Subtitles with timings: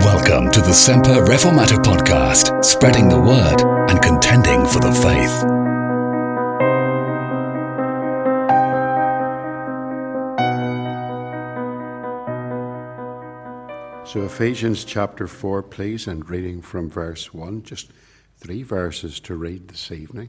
[0.00, 5.40] Welcome to the Semper Reformata podcast, spreading the word and contending for the faith.
[14.08, 17.90] So, Ephesians chapter 4, please, and reading from verse 1, just
[18.36, 20.28] three verses to read this evening.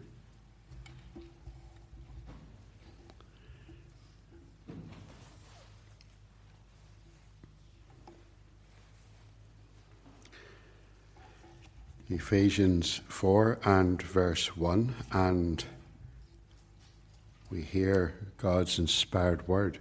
[12.12, 15.64] Ephesians 4 and verse 1, and
[17.52, 19.78] we hear God's inspired word.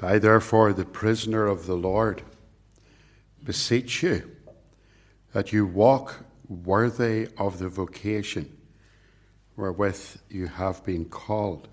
[0.00, 2.22] I, therefore, the prisoner of the Lord,
[3.42, 4.30] beseech you
[5.32, 8.56] that you walk worthy of the vocation
[9.56, 11.66] wherewith you have been called,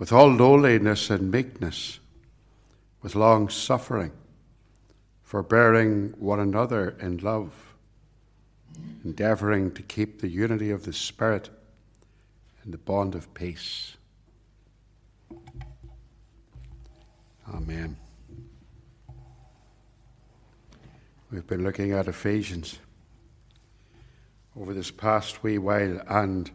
[0.00, 2.00] with all lowliness and meekness,
[3.00, 4.10] with long suffering
[5.34, 7.74] forbearing one another in love,
[9.04, 11.50] endeavouring to keep the unity of the Spirit
[12.64, 13.96] in the bond of peace.
[17.52, 17.96] Amen.
[21.32, 22.78] We've been looking at Ephesians
[24.56, 26.48] over this past wee while, and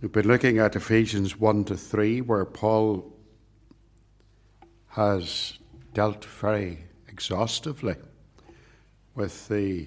[0.00, 3.12] we've been looking at Ephesians 1 to 3, where Paul
[4.86, 5.58] has
[5.92, 7.94] dealt very exhaustively
[9.14, 9.86] with the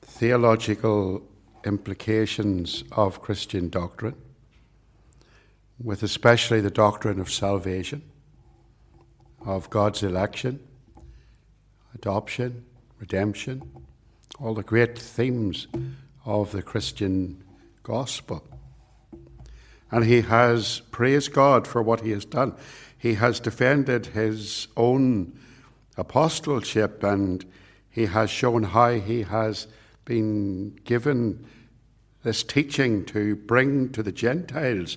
[0.00, 1.22] theological
[1.64, 4.16] implications of Christian doctrine,
[5.78, 8.02] with especially the doctrine of salvation,
[9.44, 10.60] of God's election,
[11.94, 12.64] adoption,
[12.98, 13.70] redemption,
[14.40, 15.66] all the great themes
[16.24, 17.44] of the Christian
[17.82, 18.42] gospel.
[19.90, 22.54] And he has praised God for what he has done.
[22.96, 25.38] He has defended his own
[25.96, 27.44] apostleship, and
[27.90, 29.66] he has shown how he has
[30.04, 31.46] been given
[32.22, 34.96] this teaching to bring to the Gentiles,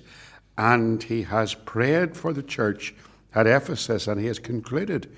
[0.56, 2.94] and he has prayed for the church
[3.34, 5.10] at Ephesus, and he has concluded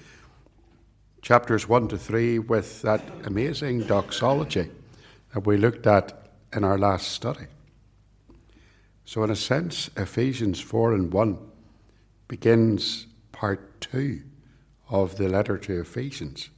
[1.23, 4.71] chapters 1 to 3 with that amazing doxology
[5.33, 7.47] that we looked at in our last study.
[9.05, 11.39] So, in a sense, Ephesians 4 and 1
[12.29, 14.23] begins part 2
[14.89, 16.51] of the letter to Ephesians.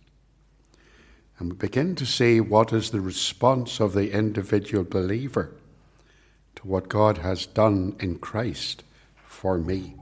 [1.38, 5.54] And we begin to see what is the response of the individual believer
[6.56, 8.84] to what God has done in Christ
[9.24, 9.94] for me.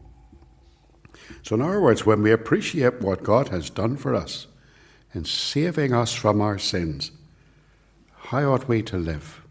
[1.43, 4.47] So, in other words, when we appreciate what God has done for us
[5.15, 7.12] in saving us from our sins,
[8.17, 9.43] how ought we to live?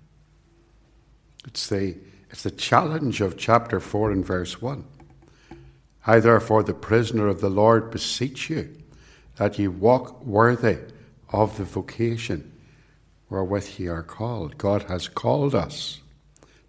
[1.46, 1.98] It's the,
[2.30, 4.84] it's the challenge of chapter 4 and verse 1.
[6.06, 8.76] I, therefore, the prisoner of the Lord, beseech you
[9.38, 10.80] that ye walk worthy
[11.30, 12.52] of the vocation
[13.30, 14.58] wherewith ye are called.
[14.58, 16.02] God has called us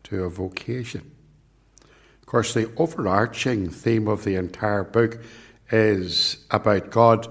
[0.05, 1.11] to a vocation.
[2.21, 5.23] Of course, the overarching theme of the entire book
[5.71, 7.29] is about God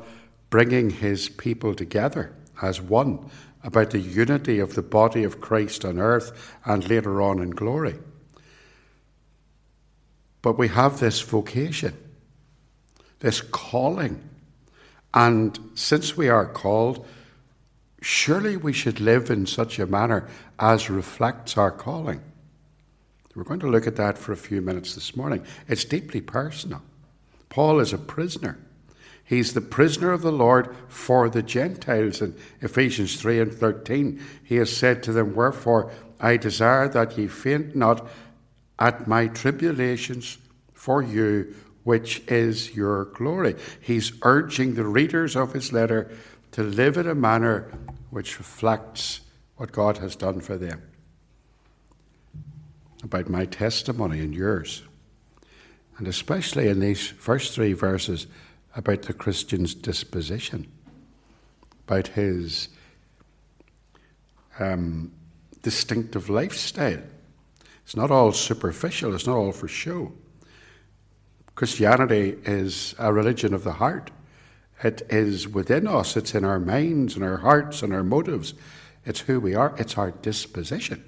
[0.50, 3.29] bringing his people together as one,
[3.64, 7.96] about the unity of the body of Christ on earth and later on in glory.
[10.47, 11.94] But we have this vocation,
[13.19, 14.24] this calling.
[15.13, 17.06] And since we are called,
[18.02, 22.22] surely we should live in such a manner as reflects our calling.
[23.35, 25.46] We're going to look at that for a few minutes this morning.
[25.68, 26.81] It's deeply personal.
[27.50, 28.58] Paul is a prisoner.
[29.25, 32.22] He's the prisoner of the Lord for the Gentiles.
[32.22, 35.91] In Ephesians 3 and 13, he has said to them, Wherefore
[36.22, 38.08] I desire that ye faint not
[38.79, 40.38] at my tribulations
[40.73, 43.55] for you, which is your glory.
[43.81, 46.11] He's urging the readers of his letter
[46.51, 47.71] to live in a manner
[48.09, 49.21] which reflects
[49.57, 50.81] what God has done for them.
[53.03, 54.83] About my testimony and yours.
[55.97, 58.27] And especially in these first three verses
[58.75, 60.67] about the Christian's disposition,
[61.87, 62.69] about his
[64.59, 65.11] um,
[65.63, 67.02] distinctive lifestyle.
[67.87, 70.11] It's not all superficial, it's not all for show.
[71.55, 74.11] Christianity is a religion of the heart.
[74.84, 78.55] It is within us, it's in our minds and our hearts and our motives.
[79.05, 81.01] It's who we are, it's our disposition.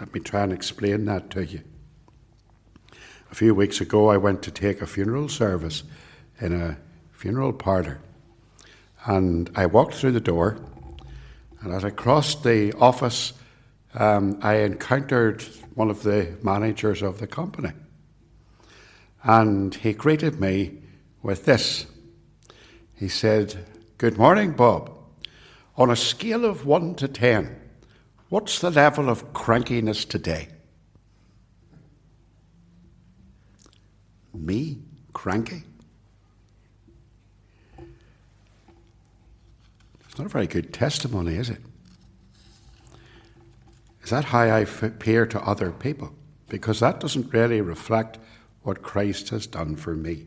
[0.00, 1.60] Let me try and explain that to you.
[3.30, 5.84] A few weeks ago, I went to take a funeral service
[6.40, 6.76] in a
[7.12, 8.00] funeral parlour.
[9.06, 10.58] And I walked through the door,
[11.60, 13.32] and as I crossed the office,
[13.94, 15.42] um, I encountered
[15.74, 17.72] one of the managers of the company.
[19.22, 20.78] And he greeted me
[21.22, 21.86] with this
[22.94, 23.64] He said,
[23.96, 24.92] Good morning, Bob.
[25.76, 27.60] On a scale of 1 to 10,
[28.28, 30.48] what's the level of crankiness today?
[34.34, 34.78] Me?
[35.12, 35.62] Cranky?
[40.08, 41.60] It's not a very good testimony, is it?
[44.08, 46.14] Is that how I appear to other people?
[46.48, 48.18] Because that doesn't really reflect
[48.62, 50.26] what Christ has done for me.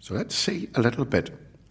[0.00, 1.30] So let's see a little bit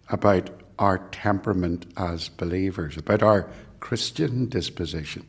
[0.09, 3.47] about our temperament as believers, about our
[3.79, 5.27] Christian disposition.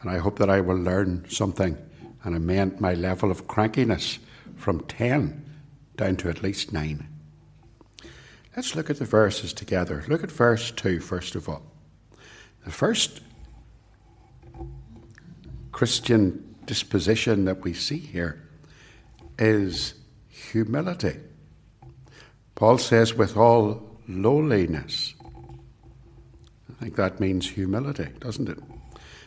[0.00, 1.78] And I hope that I will learn something
[2.24, 4.18] and amend my level of crankiness
[4.56, 5.54] from 10
[5.94, 7.06] down to at least 9.
[8.56, 10.02] Let's look at the verses together.
[10.08, 11.62] Look at verse 2, first of all.
[12.64, 13.20] The first
[15.72, 18.40] Christian disposition that we see here
[19.38, 19.94] is
[20.28, 21.16] humility.
[22.54, 25.14] Paul says, with all lowliness.
[26.70, 28.58] I think that means humility, doesn't it?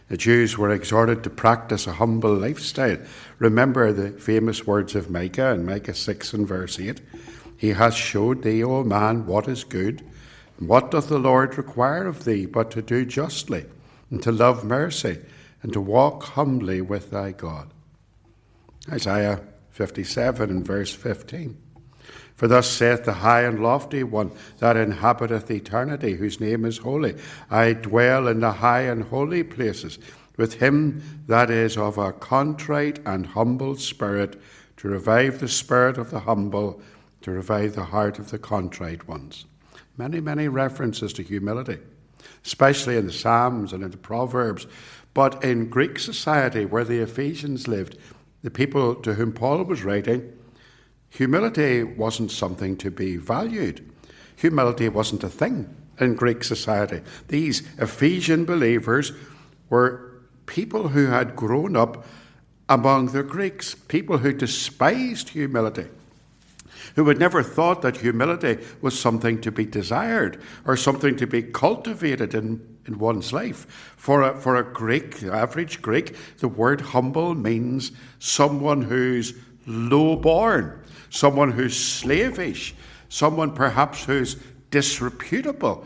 [0.07, 2.97] The Jews were exhorted to practice a humble lifestyle.
[3.39, 7.01] Remember the famous words of Micah in Micah 6 and verse 8
[7.57, 10.03] He has showed thee, O man, what is good.
[10.59, 13.65] And what doth the Lord require of thee but to do justly,
[14.11, 15.17] and to love mercy,
[15.65, 17.73] and to walk humbly with thy God?
[18.87, 19.41] Isaiah
[19.71, 21.57] 57 and verse 15.
[22.35, 27.15] For thus saith the high and lofty one that inhabiteth eternity, whose name is holy.
[27.49, 29.97] I dwell in the high and holy places
[30.37, 34.39] with him that is of a contrite and humble spirit,
[34.77, 36.79] to revive the spirit of the humble,
[37.21, 39.45] to revive the heart of the contrite ones.
[39.97, 41.79] Many, many references to humility,
[42.45, 44.67] especially in the Psalms and in the Proverbs.
[45.15, 47.97] But in Greek society, where the Ephesians lived,
[48.43, 50.31] the people to whom Paul was writing,
[51.09, 53.89] Humility wasn't something to be valued.
[54.35, 57.01] Humility wasn't a thing in Greek society.
[57.29, 59.13] These Ephesian believers
[59.69, 62.05] were people who had grown up
[62.67, 65.85] among the Greeks, people who despised humility,
[66.95, 71.41] who had never thought that humility was something to be desired or something to be
[71.41, 73.65] cultivated in, in one's life.
[73.97, 79.33] For a, for a Greek, average Greek, the word humble means someone who's
[79.65, 82.75] low born, someone who's slavish,
[83.09, 84.35] someone perhaps who's
[84.71, 85.85] disreputable.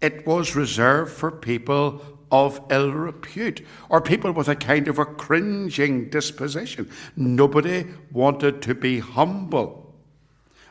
[0.00, 5.04] It was reserved for people of ill repute or people with a kind of a
[5.04, 6.90] cringing disposition.
[7.16, 9.94] Nobody wanted to be humble.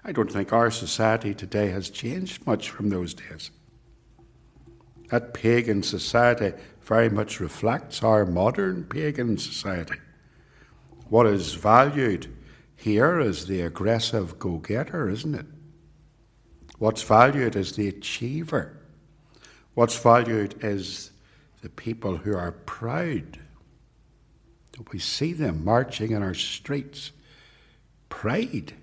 [0.03, 3.51] I don't think our society today has changed much from those days.
[5.07, 9.95] That pagan society very much reflects our modern pagan society.
[11.09, 12.27] What is valued
[12.75, 15.45] here is the aggressive go getter, isn't it?
[16.77, 18.77] What's valued is the achiever.
[19.73, 21.11] What's valued is
[21.61, 23.39] the people who are proud.
[24.91, 27.11] We see them marching in our streets.
[28.09, 28.73] Pride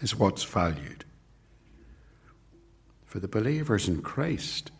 [0.00, 1.04] is what's valued.
[3.04, 4.70] For the believers in Christ,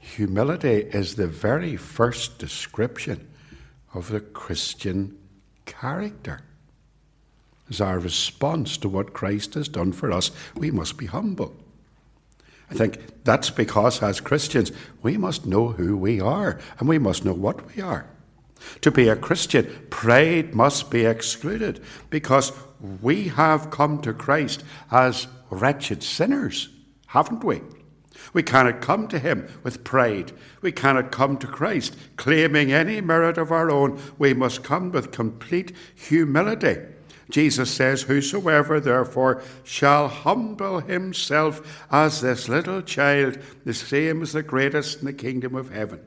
[0.00, 3.28] humility is the very first description
[3.94, 5.16] of the Christian
[5.66, 6.40] character
[7.70, 11.56] as our response to what Christ has done for us, we must be humble.
[12.70, 17.24] I think that's because, as Christians, we must know who we are and we must
[17.24, 18.06] know what we are.
[18.82, 22.52] To be a Christian, pride must be excluded because
[23.00, 26.68] we have come to Christ as wretched sinners,
[27.06, 27.60] haven't we?
[28.32, 30.32] We cannot come to Him with pride.
[30.60, 34.00] We cannot come to Christ claiming any merit of our own.
[34.18, 36.78] We must come with complete humility
[37.30, 44.42] Jesus says, Whosoever therefore shall humble himself as this little child, the same as the
[44.42, 46.00] greatest in the kingdom of heaven.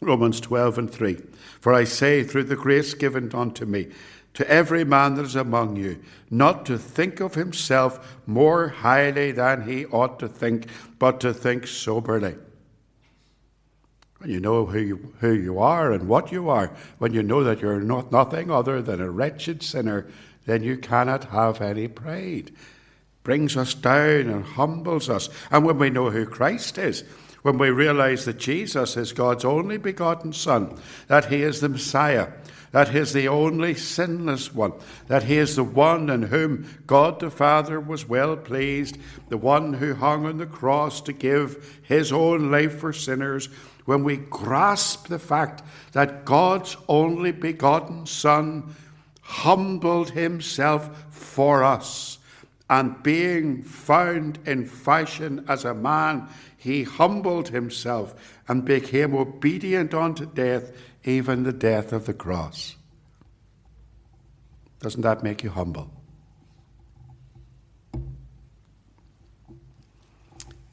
[0.00, 1.18] Romans 12 and 3.
[1.60, 3.88] For I say, through the grace given unto me,
[4.34, 6.00] to every man that is among you,
[6.30, 10.66] not to think of himself more highly than he ought to think,
[10.98, 12.36] but to think soberly
[14.24, 17.44] when you know who you, who you are and what you are, when you know
[17.44, 20.06] that you're not nothing other than a wretched sinner,
[20.46, 22.50] then you cannot have any pride.
[23.22, 25.28] Brings us down and humbles us.
[25.50, 27.04] And when we know who Christ is,
[27.42, 30.74] when we realize that Jesus is God's only begotten Son,
[31.08, 32.28] that He is the Messiah,
[32.74, 34.72] that He is the only sinless one,
[35.06, 39.74] that He is the one in whom God the Father was well pleased, the one
[39.74, 43.48] who hung on the cross to give His own life for sinners,
[43.84, 45.62] when we grasp the fact
[45.92, 48.74] that God's only begotten Son
[49.20, 52.18] humbled himself for us
[52.68, 56.26] and being found in fashion as a man,
[56.56, 60.72] he humbled himself and became obedient unto death,
[61.04, 62.76] even the death of the cross.
[64.80, 65.90] Doesn't that make you humble?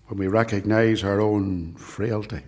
[0.07, 2.41] When we recognize our own frailty,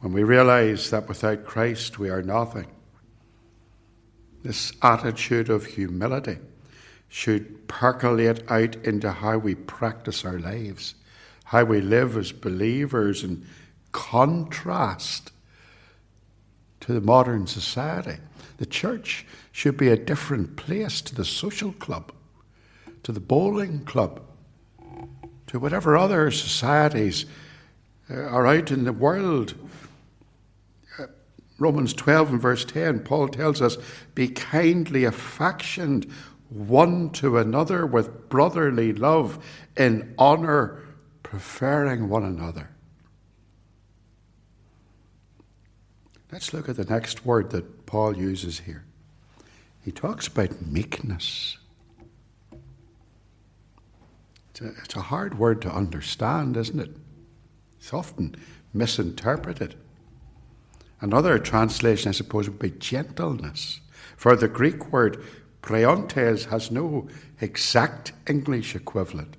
[0.00, 2.66] when we realize that without Christ we are nothing,
[4.42, 6.38] this attitude of humility
[7.08, 10.94] should percolate out into how we practice our lives,
[11.44, 13.46] how we live as believers in
[13.92, 15.31] contrast
[16.82, 18.18] to the modern society.
[18.58, 22.12] The church should be a different place to the social club,
[23.02, 24.20] to the bowling club,
[25.48, 27.26] to whatever other societies
[28.10, 29.54] uh, are out in the world
[31.62, 33.78] Romans 12 and verse 10, Paul tells us,
[34.16, 36.10] Be kindly affectioned
[36.48, 39.38] one to another with brotherly love,
[39.76, 40.82] in honour,
[41.22, 42.70] preferring one another.
[46.32, 48.84] Let's look at the next word that Paul uses here.
[49.84, 51.58] He talks about meekness.
[54.50, 56.96] It's a, it's a hard word to understand, isn't it?
[57.78, 58.34] It's often
[58.72, 59.74] misinterpreted.
[61.02, 63.80] Another translation, I suppose, would be gentleness.
[64.16, 65.22] For the Greek word
[65.60, 67.08] pleontes has no
[67.42, 69.36] exact English equivalent.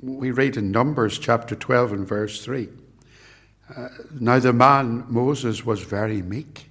[0.00, 2.68] We read in Numbers chapter 12 and verse 3
[3.76, 3.88] uh,
[4.18, 6.68] Now the man Moses was very meek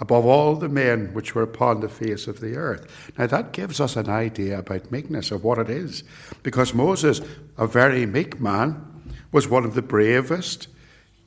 [0.00, 3.12] above all the men which were upon the face of the earth.
[3.16, 6.02] Now that gives us an idea about meekness, of what it is.
[6.42, 7.20] Because Moses,
[7.56, 8.84] a very meek man,
[9.30, 10.68] was one of the bravest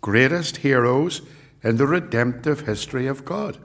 [0.05, 1.23] greatest heroes
[1.63, 3.57] in the redemptive history of God.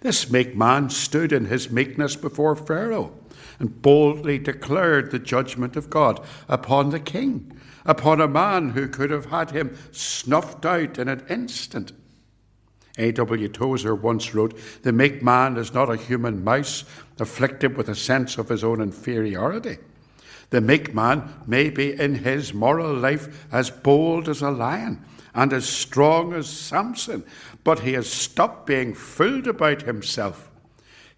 [0.00, 3.14] This meek man stood in his meekness before Pharaoh
[3.58, 9.10] and boldly declared the judgment of God upon the king, upon a man who could
[9.10, 11.92] have had him snuffed out in an instant.
[12.98, 13.48] A.W.
[13.48, 16.84] Tozer once wrote, The meek man is not a human mouse
[17.18, 19.78] afflicted with a sense of his own inferiority.
[20.50, 25.02] The meek man may be in his moral life as bold as a lion
[25.34, 27.24] and as strong as Samson,
[27.64, 30.50] but he has stopped being fooled about himself.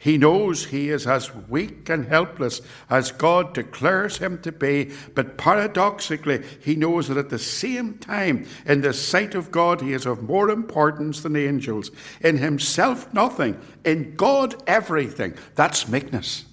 [0.05, 5.39] He knows he is as weak and helpless as God declares him to be, but
[5.39, 10.05] paradoxically, he knows that at the same time, in the sight of God, he is
[10.05, 11.91] of more importance than angels.
[12.21, 13.59] In himself, nothing.
[13.83, 15.39] In God, everything.
[15.55, 16.45] That's meekness.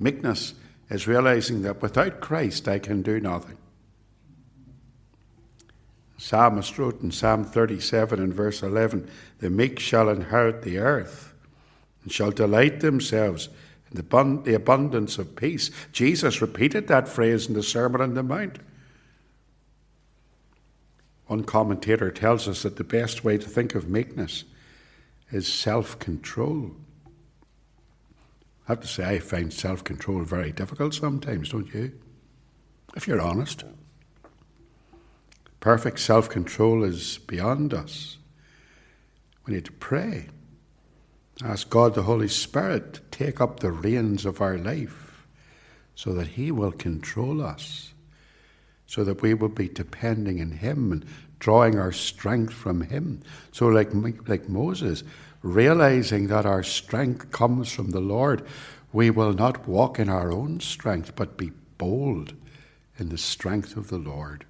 [0.00, 0.54] Meekness
[0.90, 3.58] is realizing that without Christ, I can do nothing.
[6.18, 9.08] Psalmist wrote in Psalm 37 and verse 11
[9.38, 11.32] The meek shall inherit the earth
[12.02, 13.48] and shall delight themselves
[13.90, 14.04] in
[14.44, 15.70] the abundance of peace.
[15.92, 18.58] Jesus repeated that phrase in the Sermon on the Mount.
[21.26, 24.44] One commentator tells us that the best way to think of meekness
[25.30, 26.72] is self control.
[28.66, 31.92] I have to say, I find self control very difficult sometimes, don't you?
[32.96, 33.64] If you're honest.
[35.68, 38.16] Perfect self control is beyond us.
[39.44, 40.28] We need to pray.
[41.44, 45.26] Ask God, the Holy Spirit, to take up the reins of our life
[45.94, 47.92] so that He will control us,
[48.86, 51.04] so that we will be depending on Him and
[51.38, 53.20] drawing our strength from Him.
[53.52, 53.90] So, like,
[54.26, 55.04] like Moses,
[55.42, 58.42] realizing that our strength comes from the Lord,
[58.94, 62.32] we will not walk in our own strength, but be bold
[62.98, 64.46] in the strength of the Lord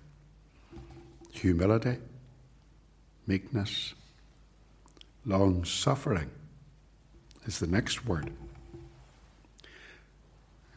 [1.38, 1.96] humility,
[3.26, 3.94] meekness,
[5.24, 6.30] long suffering
[7.46, 8.30] is the next word.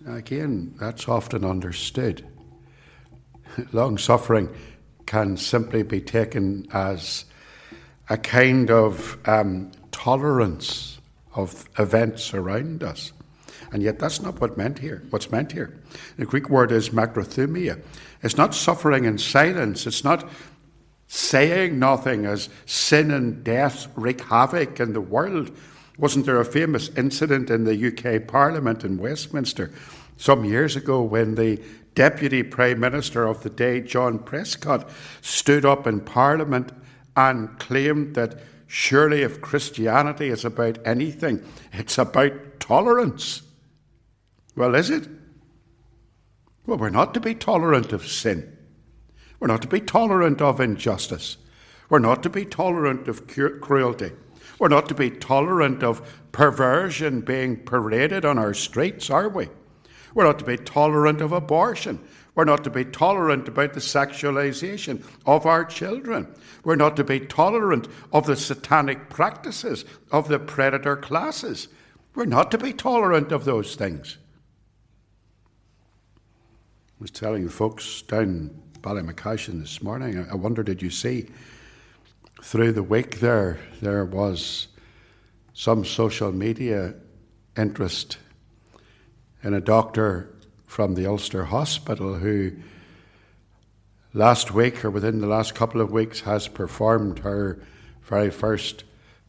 [0.08, 2.26] Again, that's often understood.
[3.72, 4.50] Long suffering
[5.06, 7.26] can simply be taken as
[8.10, 11.00] a kind of um, tolerance
[11.36, 13.14] of events around us.
[13.72, 15.04] And yet, that's not what meant here.
[15.12, 15.80] What's meant here?
[16.18, 17.82] The Greek word is makrothumia.
[18.22, 19.88] It's not suffering in silence.
[19.88, 20.28] It's not
[21.14, 25.52] saying nothing as sin and death wreak havoc in the world.
[25.98, 29.72] Wasn't there a famous incident in the UK Parliament in Westminster
[30.16, 31.62] some years ago when the
[31.96, 34.90] Deputy Prime Minister of the day, John Prescott,
[35.20, 36.72] stood up in Parliament
[37.18, 43.42] and claimed that surely if Christianity is about anything, it's about tolerance.
[44.56, 45.10] Well, is it?
[46.66, 48.60] Well, we're not to be tolerant of sin.
[49.42, 51.38] We're not to be tolerant of injustice.
[51.90, 54.12] We're not to be tolerant of cruelty.
[54.60, 59.50] We're not to be tolerant of perversion being paraded on our streets, are we?
[60.14, 62.00] We're not to be tolerant of abortion.
[62.36, 66.34] We're not to be tolerant about the sexualization of our children.
[66.64, 71.68] We're not to be tolerant of the satanic practices of the predator classes.
[72.14, 74.20] We're not to be tolerant of those things.
[76.20, 81.28] I was telling the folks down Ballymacashon this morning, I wonder, did you see
[82.42, 84.68] through the week there, there was
[85.54, 86.96] some social media
[87.56, 88.18] interest
[89.44, 90.34] in a doctor
[90.66, 92.54] from the Ulster Hospital who
[94.14, 97.62] last week or within the last couple of weeks has performed her
[98.02, 98.84] very first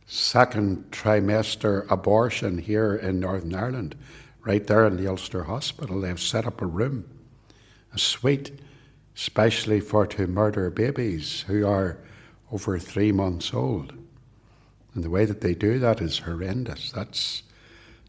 [0.06, 3.94] second trimester abortion here in Northern Ireland,
[4.44, 6.00] right there in the Ulster Hospital.
[6.00, 7.04] They've set up a room,
[7.92, 8.58] a suite,
[9.16, 11.98] especially for to murder babies who are
[12.50, 13.92] over three months old.
[14.94, 16.92] And the way that they do that is horrendous.
[16.92, 17.42] That's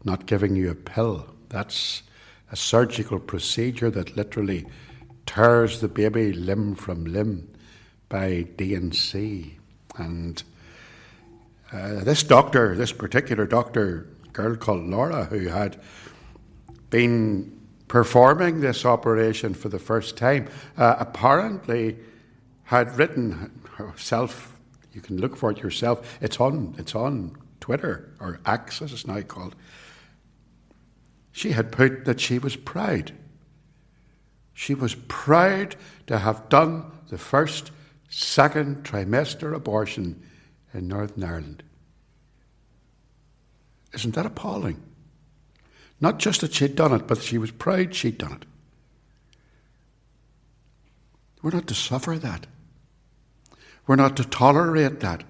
[0.04, 1.26] not giving you a pill.
[1.48, 2.02] That's
[2.52, 4.66] a surgical procedure that literally
[5.26, 7.50] tears the baby limb from limb
[8.08, 9.56] by D&C.
[9.96, 10.42] And
[11.72, 15.80] uh, this doctor, this particular doctor, girl called Laura, who had
[16.90, 17.53] been
[17.94, 21.96] performing this operation for the first time, uh, apparently
[22.64, 24.56] had written herself.
[24.92, 26.18] You can look for it yourself.
[26.20, 26.74] It's on.
[26.76, 29.54] It's on Twitter or X, as it's now called.
[31.30, 33.12] She had put that she was proud.
[34.54, 35.76] She was proud
[36.08, 37.70] to have done the first,
[38.08, 40.20] second trimester abortion
[40.72, 41.62] in Northern Ireland.
[43.92, 44.82] Isn't that appalling?
[46.04, 48.44] Not just that she'd done it, but she was proud she'd done it.
[51.42, 52.46] We're not to suffer that.
[53.86, 55.24] We're not to tolerate that.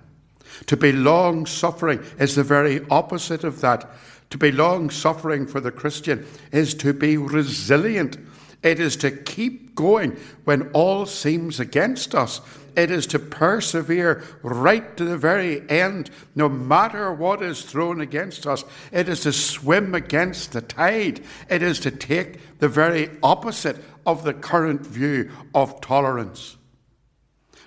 [0.67, 3.89] To be long suffering is the very opposite of that.
[4.31, 8.19] To be long suffering for the Christian is to be resilient.
[8.65, 12.41] It is to keep going when all seems against us.
[12.77, 18.47] It is to persevere right to the very end, no matter what is thrown against
[18.47, 18.65] us.
[18.93, 21.21] It is to swim against the tide.
[21.49, 26.57] It is to take the very opposite of the current view of tolerance.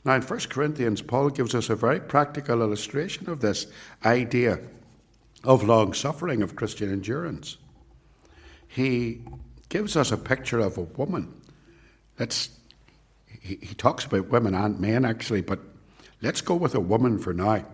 [0.05, 3.67] Now, in 1 Corinthians, Paul gives us a very practical illustration of this
[4.05, 4.59] idea
[5.43, 7.57] of long suffering, of Christian endurance.
[8.67, 9.21] He
[9.69, 11.33] gives us a picture of a woman.
[12.19, 12.49] Let's,
[13.55, 15.59] he, talks about women and men, actually, but
[16.21, 17.65] let's go with a woman for now.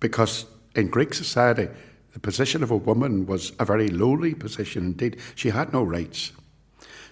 [0.00, 1.68] Because in Greek society,
[2.12, 5.18] the position of a woman was a very lowly position indeed.
[5.34, 6.32] She had no rights.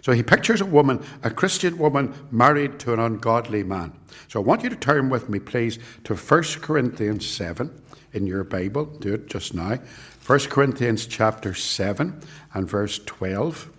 [0.03, 3.93] So he pictures a woman, a Christian woman, married to an ungodly man.
[4.29, 7.73] So I want you to turn with me, please, to 1 Corinthians 7
[8.13, 8.85] in your Bible.
[8.85, 9.79] Do it just now.
[10.27, 12.21] 1 Corinthians chapter 7
[12.55, 13.71] and verse 12.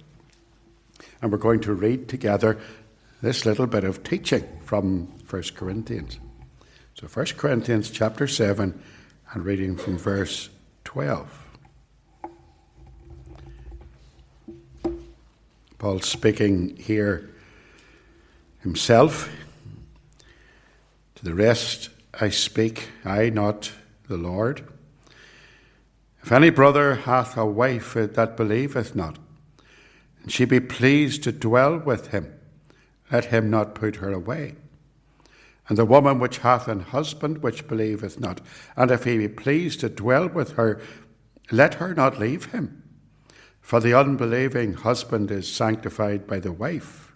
[1.21, 2.60] And we're going to read together
[3.21, 6.19] this little bit of teaching from 1 Corinthians.
[6.93, 8.80] So 1 Corinthians chapter 7
[9.32, 10.49] and reading from verse
[10.84, 11.45] 12.
[15.77, 17.30] Paul speaking here
[18.60, 19.30] himself.
[21.15, 23.71] To the rest I speak, I not
[24.08, 24.67] the Lord.
[26.23, 29.17] If any brother hath a wife that believeth not,
[30.21, 32.37] and she be pleased to dwell with him,
[33.11, 34.55] let him not put her away.
[35.69, 38.41] And the woman which hath an husband which believeth not,
[38.75, 40.81] and if he be pleased to dwell with her,
[41.51, 42.83] let her not leave him.
[43.61, 47.11] For the unbelieving husband is sanctified by the wife,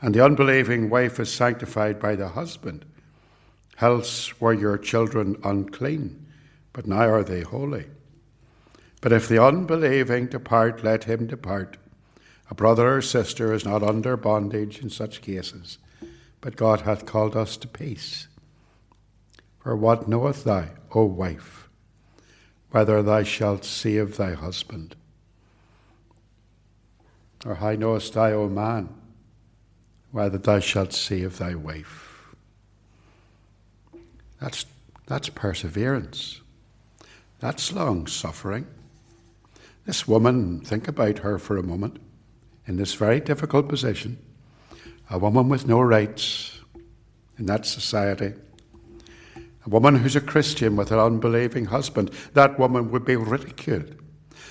[0.00, 2.86] and the unbelieving wife is sanctified by the husband.
[3.80, 6.26] Else were your children unclean,
[6.72, 7.86] but now are they holy.
[9.02, 11.76] But if the unbelieving depart, let him depart.
[12.50, 15.78] A brother or sister is not under bondage in such cases,
[16.40, 18.26] but God hath called us to peace.
[19.60, 21.68] For what knoweth thou, O wife,
[22.72, 24.96] whether thou shalt save thy husband?
[27.46, 28.88] Or how knowest thou, O man,
[30.10, 32.34] whether thou shalt save thy wife?
[34.40, 34.66] That's,
[35.06, 36.40] that's perseverance.
[37.38, 38.66] That's long suffering.
[39.86, 41.98] This woman, think about her for a moment,
[42.66, 44.18] in this very difficult position,
[45.10, 46.60] a woman with no rights
[47.38, 48.34] in that society,
[49.66, 53.96] a woman who's a Christian with an unbelieving husband, that woman would be ridiculed.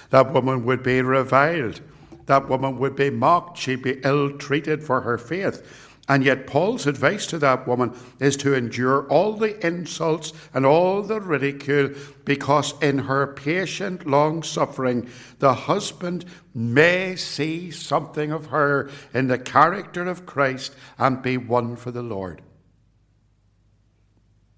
[0.10, 1.82] That woman would be reviled
[2.30, 5.89] that woman would be mocked, she'd be ill treated for her faith.
[6.10, 11.04] And yet, Paul's advice to that woman is to endure all the insults and all
[11.04, 11.92] the ridicule
[12.26, 19.38] because, in her patient long suffering, the husband may see something of her in the
[19.38, 22.42] character of Christ and be won for the Lord.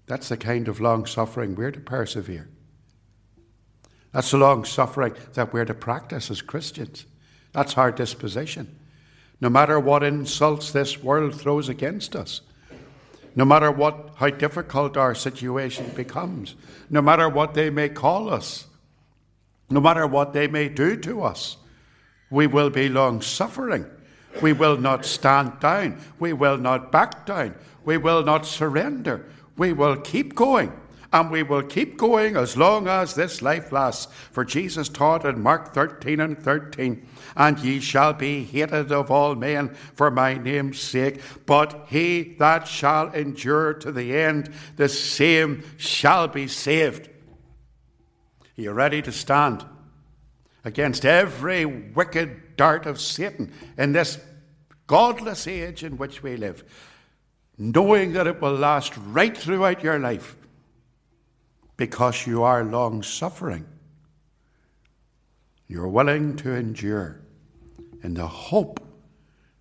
[0.06, 2.48] That's the kind of long suffering we're to persevere.
[4.12, 7.04] That's the long suffering that we're to practice as Christians.
[7.52, 8.78] That's our disposition
[9.42, 12.42] no matter what insults this world throws against us,
[13.34, 16.54] no matter what how difficult our situation becomes,
[16.88, 18.68] no matter what they may call us,
[19.68, 21.56] no matter what they may do to us,
[22.30, 23.84] we will be long suffering.
[24.40, 26.00] We will not stand down.
[26.20, 27.56] We will not back down.
[27.84, 29.26] We will not surrender.
[29.56, 30.72] We will keep going.
[31.12, 34.12] And we will keep going as long as this life lasts.
[34.30, 39.34] For Jesus taught in Mark 13 and 13 and ye shall be hated of all
[39.34, 41.20] men for my name's sake.
[41.46, 47.08] But he that shall endure to the end, the same shall be saved.
[48.58, 49.64] Are you ready to stand
[50.64, 54.18] against every wicked dart of Satan in this
[54.86, 56.64] godless age in which we live,
[57.58, 60.36] knowing that it will last right throughout your life
[61.82, 63.66] because you are long suffering?
[65.66, 67.20] You're willing to endure
[68.04, 68.78] in the hope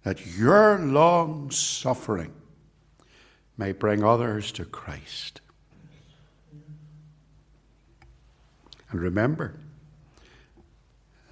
[0.04, 2.32] that your long suffering
[3.58, 5.42] may bring others to Christ.
[8.92, 9.56] And remember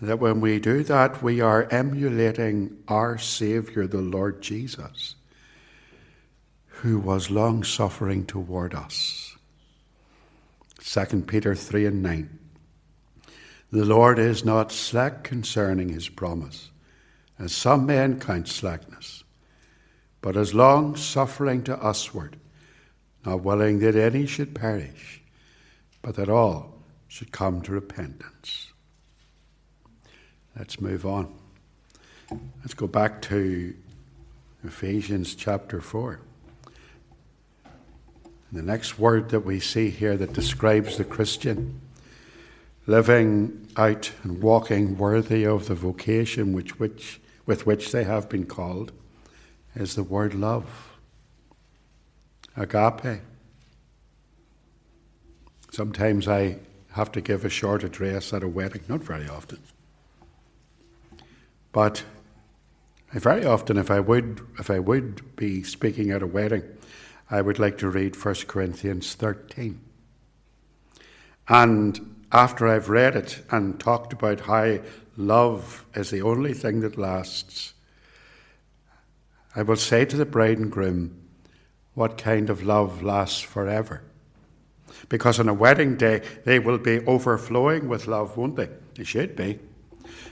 [0.01, 5.13] that when we do that, we are emulating our Saviour, the Lord Jesus,
[6.81, 9.28] who was long suffering toward us.
[10.91, 12.39] 2 Peter 3 and 9.
[13.71, 16.71] The Lord is not slack concerning his promise
[17.37, 19.23] as some men count slackness,
[20.21, 22.37] but as long suffering to usward,
[23.23, 25.21] not willing that any should perish,
[26.01, 28.73] but that all should come to repentance.
[30.57, 31.31] Let's move on.
[32.61, 33.75] Let's go back to
[34.63, 36.19] Ephesians chapter 4.
[38.51, 41.81] The next word that we see here that describes the Christian
[42.87, 48.45] living out and walking worthy of the vocation which, which with which they have been
[48.45, 48.91] called
[49.75, 50.97] is the word love.
[52.57, 53.21] Agape.
[55.71, 56.57] Sometimes I
[56.93, 59.59] have to give a short address at a wedding, not very often.
[61.71, 62.03] But
[63.11, 66.63] very often, if I would, if I would be speaking at a wedding,
[67.31, 69.79] I would like to read 1 Corinthians 13.
[71.47, 74.79] And after I've read it and talked about how
[75.17, 77.73] love is the only thing that lasts,
[79.55, 81.19] I will say to the bride and groom,
[81.93, 84.03] what kind of love lasts forever?
[85.07, 88.69] Because on a wedding day, they will be overflowing with love, won't they?
[88.95, 89.59] They should be.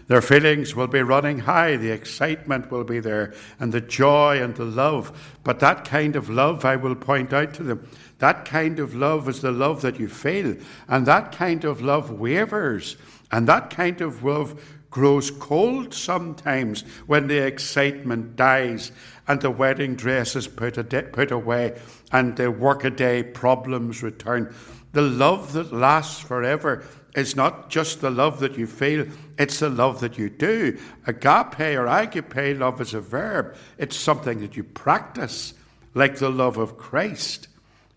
[0.08, 4.56] Their feelings will be running high, the excitement will be there, and the joy and
[4.56, 5.38] the love.
[5.44, 7.90] But that kind of love, I will point out to them,
[8.20, 10.56] that kind of love is the love that you feel,
[10.88, 12.96] and that kind of love wavers,
[13.32, 18.92] and that kind of love grows cold sometimes when the excitement dies
[19.28, 20.76] and the wedding dress is put,
[21.12, 21.78] put away
[22.12, 24.54] and the workaday problems return.
[24.94, 29.06] The love that lasts forever is not just the love that you feel,
[29.38, 30.78] it's the love that you do.
[31.06, 35.54] Agape or agape love is a verb, it's something that you practice,
[35.94, 37.48] like the love of Christ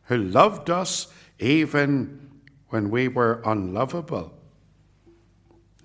[0.05, 1.07] who loved us
[1.39, 2.31] even
[2.69, 4.33] when we were unlovable.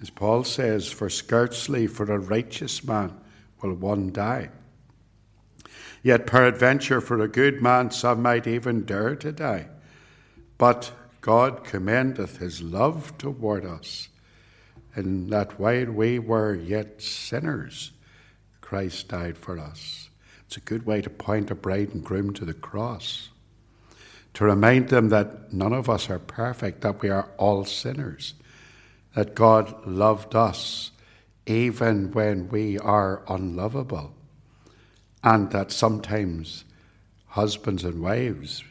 [0.02, 3.14] As Paul says, for scarcely for a righteous man
[3.62, 4.50] will one die.
[6.02, 9.68] Yet peradventure for a good man some might even dare to die.
[10.58, 10.92] But
[11.22, 14.10] God commendeth his love toward us,
[14.96, 17.92] in that while we were yet sinners,
[18.62, 20.10] Christ died for us.
[20.48, 23.30] It's a good way to point a bride and groom to the cross
[24.36, 28.34] to remind them that none of us are perfect, that we are all sinners,
[29.16, 30.92] that God loved us
[31.46, 34.14] even when we are unlovable,
[35.24, 36.66] and that sometimes
[37.28, 38.64] husbands and wives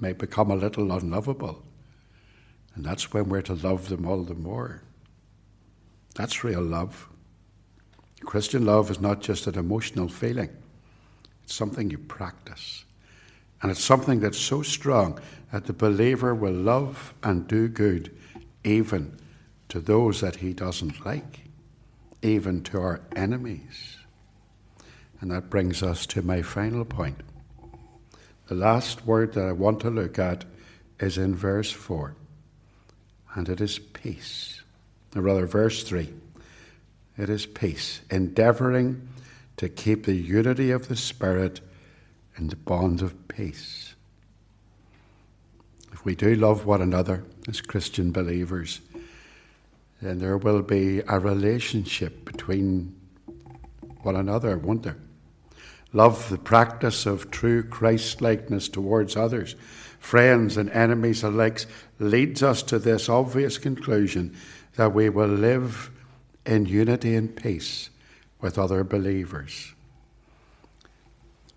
[0.00, 1.62] may become a little unlovable,
[2.74, 4.82] and that's when we're to love them all the more.
[6.14, 7.08] That's real love.
[8.24, 10.50] Christian love is not just an emotional feeling,
[11.42, 12.84] it's something you practice.
[13.62, 15.18] And it's something that's so strong
[15.50, 18.14] that the believer will love and do good
[18.62, 19.18] even
[19.68, 21.40] to those that he doesn't like,
[22.20, 23.96] even to our enemies.
[25.20, 27.20] And that brings us to my final point.
[28.48, 30.44] The last word that I want to look at
[31.00, 32.14] is in verse 4,
[33.34, 34.63] and it is peace.
[35.14, 36.12] Or rather, verse 3.
[37.16, 39.08] It is peace, endeavouring
[39.56, 41.60] to keep the unity of the Spirit
[42.36, 43.94] in the bond of peace.
[45.92, 48.80] If we do love one another as Christian believers,
[50.02, 52.96] then there will be a relationship between
[54.02, 54.98] one another, won't there?
[55.92, 59.54] Love, the practice of true Christ likeness towards others,
[60.00, 61.64] friends and enemies alike,
[62.00, 64.36] leads us to this obvious conclusion
[64.76, 65.90] that we will live
[66.44, 67.90] in unity and peace
[68.40, 69.72] with other believers.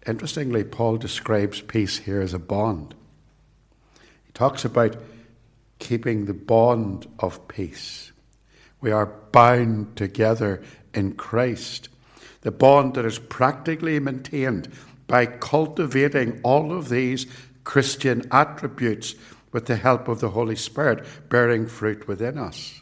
[0.05, 2.95] Interestingly, Paul describes peace here as a bond.
[4.25, 4.95] He talks about
[5.79, 8.11] keeping the bond of peace.
[8.79, 11.89] We are bound together in Christ.
[12.41, 14.69] The bond that is practically maintained
[15.07, 17.25] by cultivating all of these
[17.63, 19.15] Christian attributes
[19.51, 22.81] with the help of the Holy Spirit bearing fruit within us.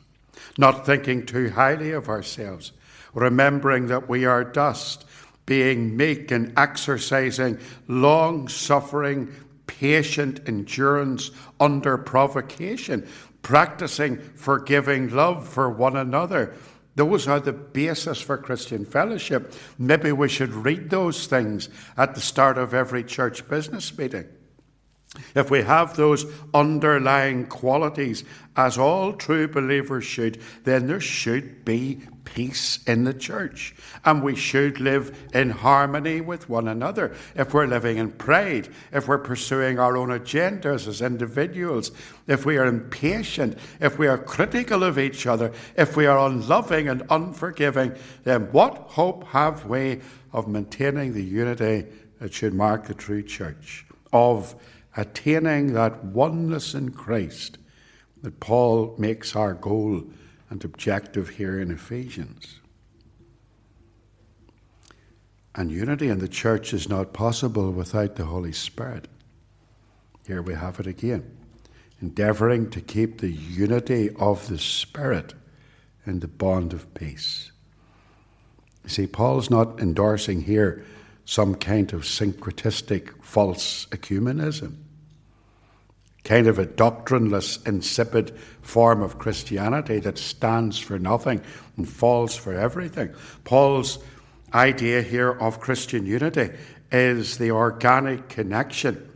[0.58, 2.71] Not thinking too highly of ourselves,
[3.13, 5.06] remembering that we are dust,
[5.45, 9.34] being meek and exercising long suffering,
[9.67, 13.08] patient endurance under provocation,
[13.41, 16.54] practicing forgiving love for one another.
[16.95, 19.54] Those are the basis for Christian fellowship.
[19.78, 24.26] Maybe we should read those things at the start of every church business meeting.
[25.36, 28.23] If we have those underlying qualities,
[28.56, 33.75] as all true believers should, then there should be peace in the church.
[34.04, 37.13] And we should live in harmony with one another.
[37.36, 41.91] If we're living in pride, if we're pursuing our own agendas as individuals,
[42.28, 46.89] if we are impatient, if we are critical of each other, if we are unloving
[46.89, 50.01] and unforgiving, then what hope have we
[50.34, 51.86] of maintaining the unity
[52.19, 53.86] that should mark the true church?
[54.12, 54.56] Of
[54.96, 57.58] attaining that oneness in Christ
[58.22, 60.04] that Paul makes our goal
[60.50, 62.60] and objective here in Ephesians.
[65.54, 69.08] And unity in the church is not possible without the Holy Spirit.
[70.28, 71.38] Here we have it again.
[72.02, 75.34] Endeavouring to keep the unity of the Spirit
[76.06, 77.52] in the bond of peace.
[78.84, 80.84] You see, Paul's not endorsing here
[81.26, 84.85] some kind of syncretistic false ecumenism
[86.26, 91.42] kind of a doctrineless, insipid form of Christianity that stands for nothing
[91.78, 93.14] and falls for everything.
[93.46, 94.00] Paul's
[94.54, 96.50] idea here of Christian unity
[96.92, 99.12] is the organic connection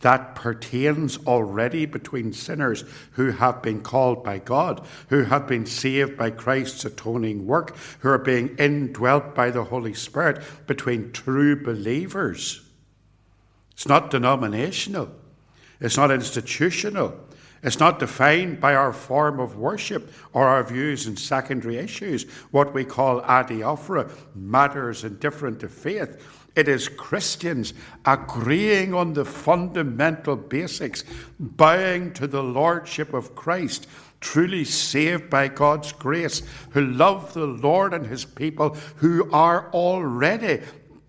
[0.00, 6.16] that pertains already between sinners who have been called by God, who have been saved
[6.16, 12.62] by Christ's atoning work, who are being indwelt by the Holy Spirit, between true believers.
[13.72, 15.10] It's not denominational.
[15.80, 17.14] It's not institutional.
[17.62, 22.72] It's not defined by our form of worship or our views in secondary issues, what
[22.72, 26.22] we call adiaphora, matters indifferent to faith.
[26.54, 31.04] It is Christians agreeing on the fundamental basics,
[31.38, 33.86] bowing to the Lordship of Christ,
[34.20, 40.62] truly saved by God's grace, who love the Lord and His people, who are already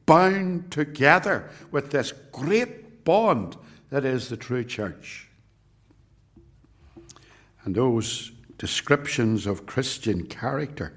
[0.05, 3.55] bound together with this great bond
[3.89, 5.27] that is the true church.
[7.63, 10.93] And those descriptions of Christian character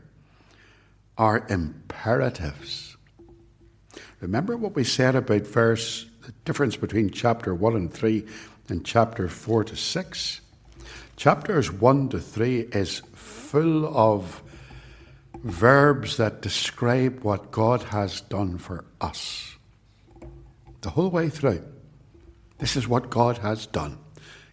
[1.17, 2.97] are imperatives.
[4.21, 8.25] Remember what we said about verse, the difference between chapter 1 and 3
[8.69, 10.41] and chapter 4 to 6?
[11.17, 14.43] Chapters 1 to 3 is full of
[15.43, 19.57] verbs that describe what God has done for us.
[20.83, 21.72] The whole way through.
[22.63, 23.99] This is what God has done.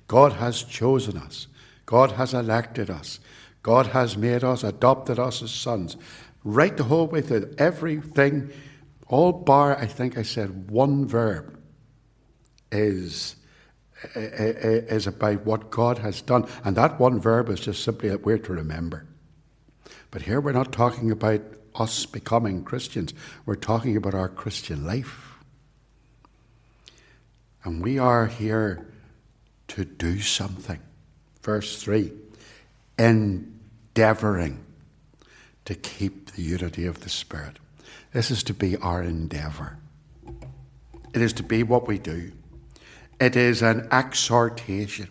[0.07, 1.45] God has chosen us.
[1.85, 3.19] God has elected us.
[3.61, 5.95] God has made us, adopted us as sons.
[6.43, 8.51] Right the whole way through everything,
[9.05, 11.59] all bar, I think I said one verb,
[12.71, 13.35] is,
[14.15, 16.47] is about what God has done.
[16.63, 19.05] And that one verb is just simply that we're to remember.
[20.09, 21.41] But here we're not talking about
[21.75, 23.13] us becoming Christians,
[23.45, 25.28] we're talking about our Christian life.
[27.63, 28.87] And we are here
[29.69, 30.79] to do something.
[31.41, 32.11] Verse 3
[32.97, 34.59] endeavouring
[35.63, 37.57] to keep the unity of the Spirit.
[38.11, 39.77] This is to be our endeavour.
[41.13, 42.31] It is to be what we do.
[43.19, 45.09] It is an exhortation.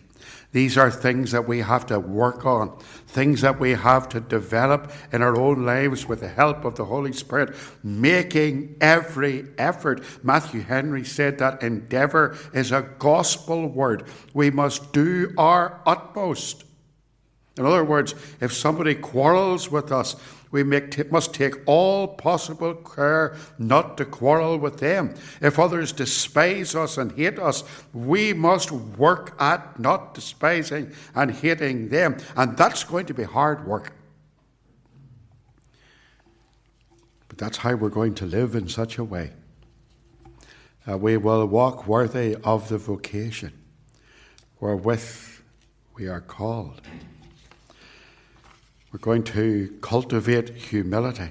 [0.51, 2.77] These are things that we have to work on,
[3.07, 6.85] things that we have to develop in our own lives with the help of the
[6.85, 10.03] Holy Spirit, making every effort.
[10.23, 14.05] Matthew Henry said that endeavor is a gospel word.
[14.33, 16.63] We must do our utmost.
[17.57, 20.15] In other words, if somebody quarrels with us,
[20.51, 25.13] we make, must take all possible care not to quarrel with them.
[25.41, 31.89] If others despise us and hate us, we must work at not despising and hating
[31.89, 32.17] them.
[32.35, 33.93] And that's going to be hard work.
[37.27, 39.33] But that's how we're going to live in such a way.
[40.89, 43.53] Uh, we will walk worthy of the vocation
[44.59, 45.41] wherewith
[45.93, 46.81] we are called.
[48.91, 51.29] We're going to cultivate humility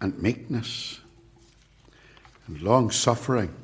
[0.00, 1.00] and meekness
[2.46, 3.54] and long suffering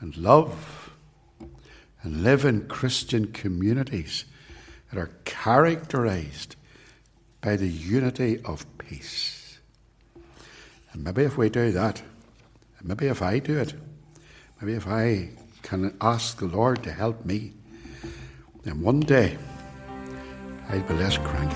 [0.00, 0.92] and love
[2.02, 4.24] and live in Christian communities
[4.92, 6.54] that are characterized
[7.40, 9.58] by the unity of peace.
[10.92, 12.02] And maybe if we do that,
[12.82, 13.74] maybe if I do it,
[14.60, 15.30] maybe if I
[15.62, 17.52] can ask the Lord to help me,
[18.62, 19.36] then one day,
[20.74, 21.54] I'll be less cranky.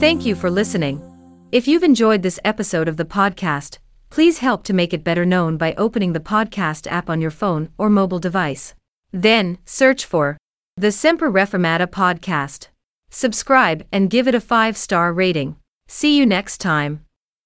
[0.00, 1.00] Thank you for listening.
[1.50, 3.78] If you've enjoyed this episode of the podcast,
[4.10, 7.70] please help to make it better known by opening the podcast app on your phone
[7.78, 8.74] or mobile device.
[9.12, 10.36] Then, search for
[10.76, 12.66] the Semper Reformata podcast.
[13.08, 15.56] Subscribe and give it a 5 star rating.
[15.86, 17.03] See you next time.